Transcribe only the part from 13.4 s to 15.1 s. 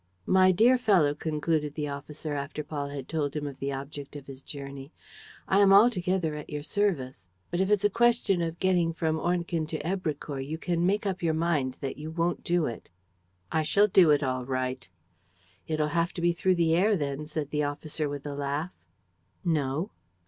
"I shall do it all right."